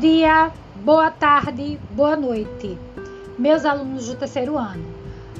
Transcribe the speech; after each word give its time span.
Dia, 0.00 0.52
boa 0.84 1.10
tarde, 1.10 1.76
boa 1.90 2.14
noite, 2.14 2.78
meus 3.36 3.64
alunos 3.64 4.06
do 4.06 4.14
terceiro 4.14 4.56
ano. 4.56 4.86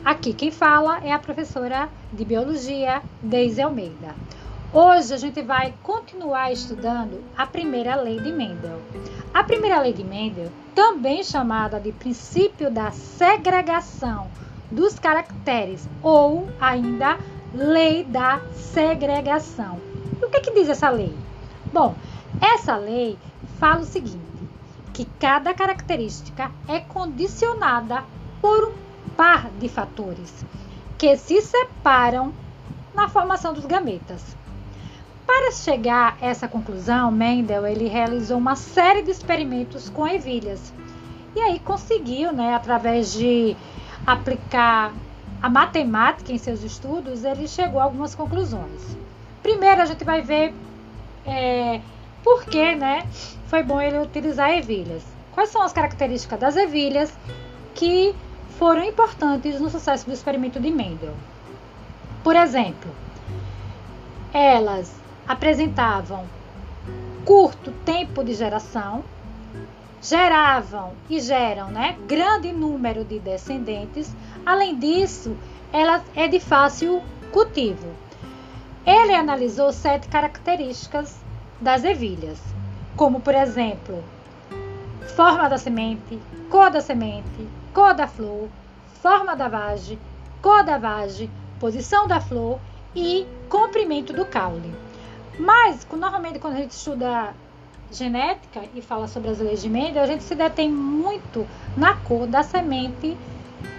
Aqui 0.05 0.33
quem 0.33 0.51
fala 0.51 0.99
é 1.05 1.13
a 1.13 1.19
professora 1.21 1.89
de 2.13 2.25
Biologia, 2.25 3.01
Deise 3.23 3.63
Almeida. 3.63 4.17
Hoje 4.73 5.15
a 5.15 5.17
gente 5.17 5.43
vai 5.43 5.73
continuar 5.81 6.51
estudando 6.51 7.23
a 7.37 7.47
primeira 7.47 7.95
lei 7.95 8.19
de 8.19 8.33
Mendel. 8.33 8.81
A 9.33 9.45
primeira 9.45 9.81
lei 9.81 9.93
de 9.93 10.03
Mendel, 10.03 10.51
também 10.75 11.23
chamada 11.23 11.79
de 11.79 11.93
princípio 11.93 12.69
da 12.69 12.91
segregação 12.91 14.27
dos 14.73 14.99
caracteres 14.99 15.89
ou 16.03 16.49
ainda 16.61 17.17
lei 17.55 18.03
da 18.03 18.41
segregação. 18.57 19.79
E 20.21 20.25
o 20.25 20.29
que, 20.29 20.41
que 20.41 20.51
diz 20.53 20.69
essa 20.69 20.91
lei? 20.91 21.15
Bom, 21.73 21.95
essa 22.41 22.77
lei 22.77 23.17
fala 23.61 23.83
o 23.83 23.85
seguinte: 23.85 24.38
que 24.99 25.05
cada 25.21 25.55
característica 25.55 26.51
é 26.67 26.81
condicionada 26.81 28.03
por 28.41 28.71
um 28.71 28.73
par 29.17 29.49
de 29.61 29.69
fatores 29.69 30.45
que 30.99 31.17
se 31.17 31.41
separam 31.41 32.35
na 32.93 33.09
formação 33.09 33.55
dos 33.55 33.65
gametas. 33.65 34.37
Para 35.25 35.53
chegar 35.53 36.19
a 36.21 36.27
essa 36.27 36.49
conclusão, 36.49 37.13
Mendel 37.13 37.65
ele 37.65 37.87
realizou 37.87 38.39
uma 38.39 38.57
série 38.57 39.03
de 39.03 39.13
experimentos 39.13 39.89
com 39.89 40.05
ervilhas 40.05 40.75
e 41.37 41.41
aí 41.43 41.61
conseguiu, 41.61 42.33
né, 42.33 42.57
através 42.57 43.13
de 43.13 43.57
aplicar 44.05 44.93
a 45.41 45.49
matemática 45.49 46.33
em 46.33 46.39
seus 46.39 46.65
estudos, 46.65 47.23
ele 47.23 47.47
chegou 47.47 47.81
a 47.81 47.85
algumas 47.85 48.17
conclusões. 48.17 48.97
Primeiro, 49.45 49.81
a 49.81 49.87
gente 49.87 50.03
vai 50.03 50.23
ver 50.23 50.53
por 52.29 52.45
que 52.45 52.75
né, 52.75 53.07
foi 53.47 53.63
bom 53.63 53.81
ele 53.81 53.99
utilizar 54.01 54.51
ervilhas. 54.51 55.03
Quais 55.33 55.49
são 55.49 55.63
as 55.63 55.73
características 55.73 56.39
das 56.39 56.57
ervilhas 56.57 57.11
que 57.75 58.15
foram 58.59 58.85
importantes 58.85 59.59
no 59.59 59.71
sucesso 59.71 60.05
do 60.05 60.13
experimento 60.13 60.61
de 60.61 60.71
Mendel? 60.71 61.15
Por 62.23 62.37
exemplo, 62.37 62.91
elas 64.31 64.95
apresentavam 65.27 66.27
curto 67.25 67.73
tempo 67.87 68.23
de 68.23 68.35
geração, 68.35 69.03
geravam 70.03 70.93
e 71.09 71.21
geram 71.21 71.71
né, 71.71 71.97
grande 72.07 72.53
número 72.53 73.07
de 73.07 73.19
descendentes. 73.19 74.15
Além 74.45 74.79
disso, 74.79 75.35
ela 75.73 76.05
é 76.15 76.29
de 76.29 76.41
fácil 76.41 77.03
cultivo. 77.33 77.89
Ele 78.85 79.15
analisou 79.15 79.73
sete 79.73 80.09
características 80.09 81.27
das 81.61 81.85
ervilhas, 81.85 82.39
como 82.97 83.21
por 83.21 83.35
exemplo, 83.35 84.03
forma 85.17 85.49
da 85.49 85.59
semente, 85.59 86.19
cor 86.51 86.71
da 86.71 86.81
semente, 86.81 87.49
cor 87.75 87.95
da 87.95 88.07
flor, 88.07 88.49
forma 89.03 89.35
da 89.35 89.49
vagem, 89.49 89.99
cor 90.41 90.63
da 90.63 90.79
vagem, 90.79 91.31
posição 91.59 92.07
da 92.07 92.21
flor 92.21 92.59
e 92.95 93.27
comprimento 93.49 94.13
do 94.13 94.25
caule. 94.25 94.73
Mas, 95.39 95.87
normalmente, 95.93 96.39
quando 96.39 96.55
a 96.55 96.59
gente 96.59 96.73
estuda 96.73 97.35
genética 97.91 98.63
e 98.75 98.83
fala 98.83 99.07
sobre 99.07 99.31
as 99.31 99.39
leis 99.39 99.63
de 99.63 99.69
Mendel, 99.69 100.03
a 100.03 100.07
gente 100.07 100.23
se 100.23 100.35
detém 100.35 100.71
muito 100.71 101.47
na 101.77 101.95
cor 101.95 102.27
da 102.27 102.43
semente 102.43 103.17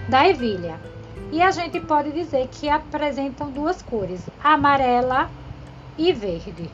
da 0.07 0.27
ervilha. 0.27 0.79
E 1.31 1.41
a 1.41 1.51
gente 1.51 1.79
pode 1.79 2.11
dizer 2.11 2.47
que 2.47 2.67
apresentam 2.67 3.51
duas 3.51 3.81
cores, 3.81 4.27
amarela 4.43 5.29
e 5.97 6.11
verde. 6.11 6.69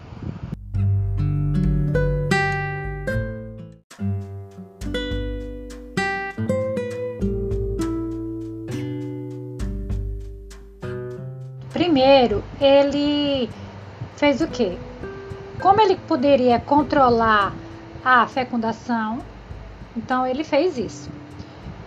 Primeiro, 11.95 12.43
ele 12.59 13.49
fez 14.17 14.41
o 14.41 14.47
quê? 14.49 14.77
Como 15.61 15.79
ele 15.79 15.95
poderia 15.95 16.59
controlar 16.59 17.53
a 18.03 18.27
fecundação, 18.27 19.19
então 19.95 20.27
ele 20.27 20.43
fez 20.43 20.77
isso. 20.77 21.09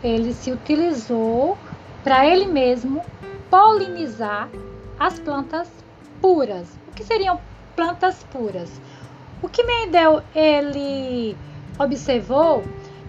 Ele 0.03 0.33
se 0.33 0.51
utilizou 0.51 1.59
para 2.03 2.27
ele 2.27 2.47
mesmo 2.47 3.03
polinizar 3.51 4.49
as 4.99 5.19
plantas 5.19 5.69
puras. 6.23 6.67
O 6.89 6.93
que 6.93 7.05
seriam 7.05 7.39
plantas 7.77 8.25
puras? 8.33 8.81
O 9.43 9.49
que 9.51 9.63
Mendel 9.63 10.23
ele 10.35 11.37
observou 11.79 12.65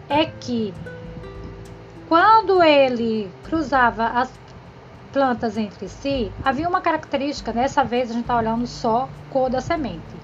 é 0.10 0.26
que 0.26 0.74
quando 2.10 2.62
ele 2.62 3.32
cruzava 3.46 4.08
as 4.08 4.30
plantas 5.12 5.58
entre 5.58 5.88
si, 5.88 6.32
havia 6.44 6.68
uma 6.68 6.82
característica, 6.82 7.52
dessa 7.52 7.84
vez 7.84 8.10
a 8.10 8.14
gente 8.14 8.24
está 8.24 8.38
olhando 8.38 8.66
só 8.68 9.10
cor 9.30 9.50
da 9.50 9.62
semente. 9.62 10.20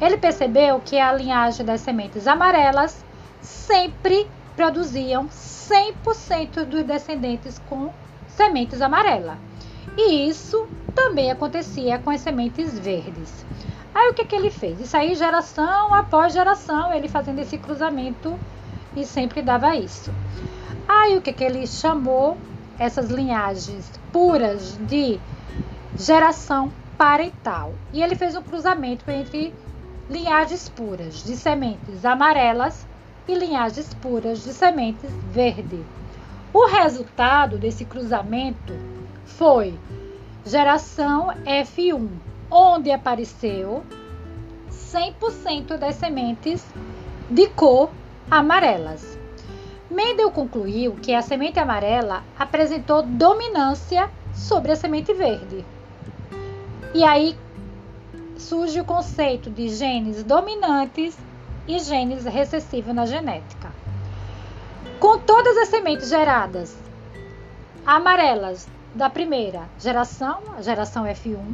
Ele 0.00 0.16
percebeu 0.16 0.80
que 0.80 0.98
a 0.98 1.12
linhagem 1.12 1.64
das 1.64 1.80
sementes 1.82 2.26
amarelas 2.26 3.04
sempre 3.40 4.26
produziam 4.56 5.28
100% 5.28 6.64
dos 6.64 6.82
descendentes 6.84 7.60
com 7.68 7.92
sementes 8.28 8.80
amarelas. 8.80 9.36
E 9.96 10.28
isso 10.28 10.66
também 10.94 11.30
acontecia 11.30 11.98
com 11.98 12.10
as 12.10 12.20
sementes 12.20 12.78
verdes. 12.78 13.44
Aí 13.94 14.08
o 14.10 14.14
que, 14.14 14.24
que 14.24 14.34
ele 14.34 14.50
fez? 14.50 14.80
Isso 14.80 14.96
aí, 14.96 15.14
geração 15.14 15.92
após 15.92 16.32
geração, 16.32 16.92
ele 16.92 17.08
fazendo 17.08 17.40
esse 17.40 17.58
cruzamento 17.58 18.38
e 18.96 19.04
sempre 19.04 19.42
dava 19.42 19.76
isso. 19.76 20.12
Aí 20.88 21.16
o 21.16 21.20
que, 21.20 21.32
que 21.32 21.44
ele 21.44 21.66
chamou 21.66 22.36
essas 22.78 23.10
linhagens 23.10 23.99
puras 24.12 24.78
de 24.88 25.18
geração 25.96 26.72
parental. 26.96 27.72
E 27.92 28.02
ele 28.02 28.14
fez 28.14 28.36
um 28.36 28.42
cruzamento 28.42 29.10
entre 29.10 29.54
linhagens 30.08 30.68
puras 30.68 31.22
de 31.24 31.36
sementes 31.36 32.04
amarelas 32.04 32.86
e 33.28 33.34
linhagens 33.34 33.94
puras 33.94 34.42
de 34.42 34.52
sementes 34.52 35.10
verde. 35.30 35.84
O 36.52 36.66
resultado 36.66 37.58
desse 37.58 37.84
cruzamento 37.84 38.74
foi 39.24 39.78
geração 40.44 41.28
F1, 41.44 42.08
onde 42.50 42.90
apareceu 42.90 43.84
100% 44.70 45.76
das 45.76 45.94
sementes 45.94 46.64
de 47.30 47.46
cor 47.48 47.90
amarelas. 48.28 49.19
Mendel 49.90 50.30
concluiu 50.30 50.94
que 50.94 51.12
a 51.12 51.20
semente 51.20 51.58
amarela 51.58 52.22
apresentou 52.38 53.02
dominância 53.02 54.08
sobre 54.32 54.70
a 54.70 54.76
semente 54.76 55.12
verde. 55.12 55.64
E 56.94 57.02
aí 57.02 57.36
surge 58.38 58.80
o 58.80 58.84
conceito 58.84 59.50
de 59.50 59.68
genes 59.68 60.22
dominantes 60.22 61.18
e 61.66 61.78
genes 61.80 62.24
recessivos 62.24 62.94
na 62.94 63.04
genética. 63.04 63.72
Com 65.00 65.18
todas 65.18 65.56
as 65.56 65.68
sementes 65.68 66.08
geradas 66.08 66.76
amarelas 67.84 68.68
da 68.94 69.10
primeira 69.10 69.68
geração, 69.78 70.40
a 70.56 70.62
geração 70.62 71.04
F1, 71.04 71.52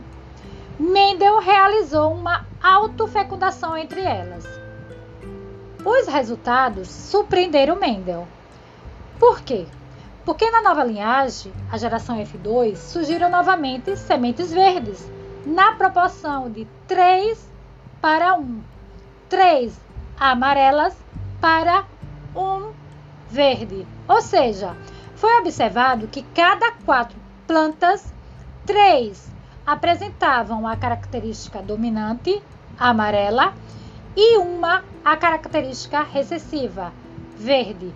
Mendel 0.79 1.39
realizou 1.39 2.13
uma 2.13 2.45
autofecundação 2.63 3.77
entre 3.77 4.03
elas 4.03 4.45
os 5.87 6.09
resultados 6.09 6.89
surpreenderam 6.89 7.77
Mendel. 7.77 8.27
Por 9.21 9.41
quê? 9.43 9.67
Porque 10.25 10.51
na 10.51 10.61
nova 10.61 10.83
linhagem, 10.83 11.53
a 11.71 11.79
geração 11.79 12.19
F2, 12.19 12.75
surgiram 12.75 13.31
novamente 13.31 13.97
sementes 13.97 14.53
verdes, 14.53 15.09
na 15.47 15.75
proporção 15.75 16.51
de 16.51 16.67
3 16.89 17.39
para 18.01 18.35
1. 18.35 18.61
3 19.29 19.81
amarelas 20.19 20.97
para 21.41 21.85
1 22.35 22.73
verde. 23.31 23.87
Ou 24.09 24.21
seja, 24.21 24.77
foi 25.15 25.39
observado 25.39 26.09
que 26.09 26.23
cada 26.35 26.73
quatro 26.85 27.17
plantas, 27.47 28.13
três 28.67 29.31
apresentavam 29.65 30.67
a 30.67 30.77
característica 30.77 31.63
dominante 31.63 32.43
amarela 32.77 33.55
e 34.17 34.39
uma 34.39 34.83
a 35.05 35.17
característica 35.17 36.03
recessiva, 36.03 36.93
verde. 37.37 37.93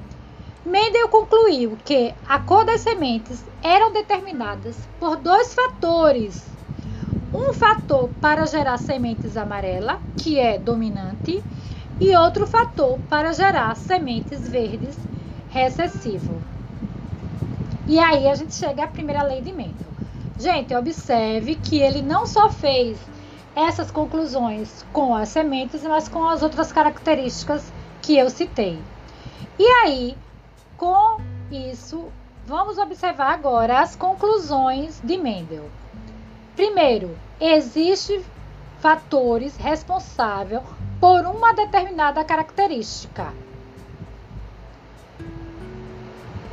Mendel 0.64 1.08
concluiu 1.08 1.78
que 1.84 2.14
a 2.28 2.38
cor 2.38 2.66
das 2.66 2.82
sementes 2.82 3.42
eram 3.62 3.90
determinadas 3.92 4.76
por 4.98 5.16
dois 5.16 5.54
fatores. 5.54 6.44
Um 7.32 7.54
fator 7.54 8.10
para 8.20 8.44
gerar 8.44 8.76
sementes 8.76 9.36
amarela, 9.36 9.98
que 10.18 10.38
é 10.38 10.58
dominante, 10.58 11.42
e 11.98 12.14
outro 12.14 12.46
fator 12.46 12.98
para 13.08 13.32
gerar 13.32 13.74
sementes 13.76 14.46
verdes, 14.46 14.96
recessivo. 15.48 16.42
E 17.86 17.98
aí 17.98 18.28
a 18.28 18.34
gente 18.34 18.54
chega 18.54 18.84
à 18.84 18.88
primeira 18.88 19.22
lei 19.22 19.40
de 19.40 19.52
Mendel. 19.52 19.90
Gente, 20.38 20.74
observe 20.74 21.54
que 21.56 21.80
ele 21.80 22.02
não 22.02 22.26
só 22.26 22.48
fez 22.50 22.98
essas 23.66 23.90
conclusões 23.90 24.84
com 24.92 25.14
as 25.14 25.28
sementes, 25.28 25.82
mas 25.82 26.08
com 26.08 26.26
as 26.28 26.42
outras 26.42 26.72
características 26.72 27.72
que 28.00 28.16
eu 28.16 28.30
citei. 28.30 28.78
E 29.58 29.66
aí, 29.84 30.16
com 30.76 31.20
isso, 31.50 32.06
vamos 32.46 32.78
observar 32.78 33.32
agora 33.32 33.80
as 33.80 33.94
conclusões 33.94 35.00
de 35.04 35.16
Mendel. 35.16 35.68
Primeiro, 36.56 37.16
existem 37.40 38.24
fatores 38.80 39.56
responsáveis 39.56 40.62
por 40.98 41.24
uma 41.26 41.52
determinada 41.52 42.24
característica. 42.24 43.32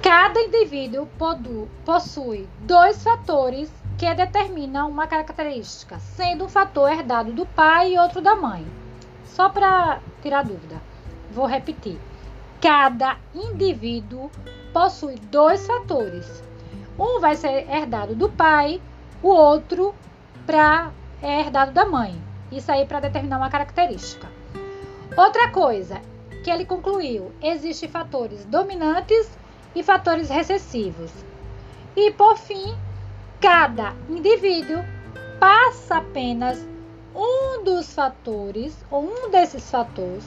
Cada 0.01 0.39
indivíduo 0.41 1.07
possui 1.85 2.47
dois 2.61 3.03
fatores 3.03 3.69
que 3.97 4.13
determinam 4.13 4.89
uma 4.89 5.07
característica, 5.07 5.97
sendo 5.99 6.45
um 6.45 6.49
fator 6.49 6.91
herdado 6.91 7.33
do 7.33 7.45
pai 7.47 7.93
e 7.93 7.99
outro 7.99 8.21
da 8.21 8.35
mãe. 8.35 8.65
Só 9.25 9.49
para 9.49 9.99
tirar 10.21 10.43
dúvida, 10.43 10.79
vou 11.31 11.47
repetir. 11.47 11.99
Cada 12.61 13.17
indivíduo 13.33 14.29
possui 14.71 15.15
dois 15.15 15.65
fatores. 15.65 16.43
Um 16.97 17.19
vai 17.19 17.35
ser 17.35 17.67
herdado 17.69 18.13
do 18.13 18.29
pai, 18.29 18.79
o 19.21 19.29
outro 19.29 19.95
para 20.45 20.91
é 21.21 21.39
herdado 21.39 21.71
da 21.71 21.85
mãe. 21.85 22.21
Isso 22.51 22.71
aí 22.71 22.85
para 22.85 22.99
determinar 22.99 23.37
uma 23.37 23.49
característica. 23.49 24.27
Outra 25.15 25.49
coisa 25.49 25.99
que 26.43 26.51
ele 26.51 26.65
concluiu: 26.65 27.31
existem 27.41 27.89
fatores 27.89 28.45
dominantes 28.45 29.37
e 29.75 29.81
fatores 29.81 30.29
recessivos. 30.29 31.11
E 31.95 32.11
por 32.11 32.37
fim, 32.37 32.75
cada 33.39 33.93
indivíduo 34.09 34.83
passa 35.39 35.97
apenas 35.97 36.65
um 37.15 37.63
dos 37.63 37.93
fatores 37.93 38.75
ou 38.89 39.03
um 39.03 39.29
desses 39.29 39.69
fatores 39.69 40.23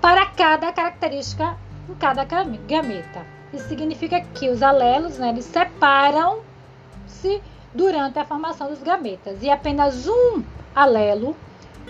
para 0.00 0.26
cada 0.26 0.72
característica 0.72 1.56
em 1.88 1.94
cada 1.94 2.24
gameta. 2.24 3.26
Isso 3.52 3.68
significa 3.68 4.20
que 4.20 4.48
os 4.48 4.62
alelos 4.62 5.18
né, 5.18 5.34
separam-se 5.40 7.42
durante 7.74 8.18
a 8.18 8.24
formação 8.24 8.68
dos 8.68 8.82
gametas 8.82 9.42
e 9.42 9.50
apenas 9.50 10.06
um 10.06 10.42
alelo 10.74 11.36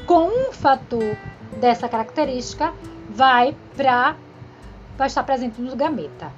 com 0.06 0.28
um 0.28 0.52
fator 0.52 1.16
dessa 1.60 1.88
característica 1.88 2.72
vai 3.10 3.54
para 3.76 4.16
estar 5.06 5.22
presente 5.24 5.60
no 5.60 5.76
gameta. 5.76 6.32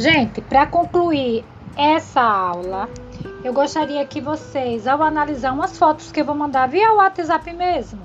Gente, 0.00 0.40
para 0.40 0.64
concluir 0.64 1.44
essa 1.76 2.22
aula, 2.22 2.88
eu 3.44 3.52
gostaria 3.52 4.02
que 4.06 4.18
vocês, 4.18 4.86
ao 4.86 5.02
analisar 5.02 5.52
umas 5.52 5.76
fotos 5.76 6.10
que 6.10 6.22
eu 6.22 6.24
vou 6.24 6.34
mandar 6.34 6.66
via 6.68 6.94
WhatsApp 6.94 7.52
mesmo, 7.52 8.00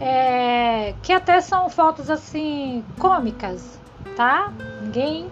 é, 0.00 0.92
que 1.00 1.12
até 1.12 1.40
são 1.40 1.70
fotos 1.70 2.10
assim 2.10 2.84
cômicas, 2.98 3.78
tá? 4.16 4.52
Ninguém 4.82 5.30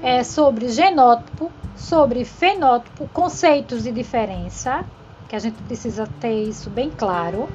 é 0.00 0.22
sobre 0.22 0.68
genótipo, 0.68 1.50
sobre 1.74 2.24
fenótipo, 2.24 3.08
conceitos 3.12 3.82
de 3.82 3.90
diferença, 3.90 4.84
que 5.28 5.34
a 5.34 5.40
gente 5.40 5.60
precisa 5.64 6.08
ter 6.20 6.40
isso 6.44 6.70
bem 6.70 6.88
claro, 6.88 7.48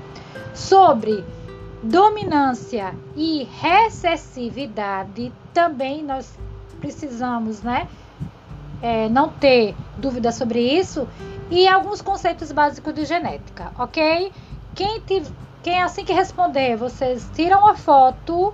sobre 0.54 1.24
dominância 1.82 2.94
e 3.16 3.48
recessividade, 3.62 5.32
também 5.54 6.04
nós 6.04 6.38
precisamos, 6.80 7.62
né? 7.62 7.88
É, 8.82 9.10
não 9.10 9.30
ter 9.30 9.76
dúvida 9.98 10.32
sobre 10.32 10.60
isso 10.60 11.08
e 11.50 11.68
alguns 11.68 12.02
conceitos 12.02 12.52
básicos 12.52 12.94
de 12.94 13.06
genética, 13.06 13.72
ok? 13.78 14.32
Quem, 14.76 15.02
quem 15.64 15.82
assim 15.82 16.06
que 16.06 16.14
responder, 16.14 16.76
vocês 16.76 17.30
tiram 17.34 17.68
a 17.68 17.76
foto 17.76 18.54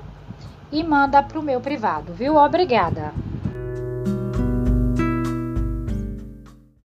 e 0.72 0.84
manda 0.84 1.22
para 1.22 1.40
o 1.40 1.44
meu 1.44 1.60
privado, 1.60 2.14
viu? 2.14 2.38
Obrigada. 2.38 3.23